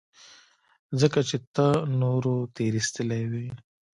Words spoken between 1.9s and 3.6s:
نورو تېرايستلى وې.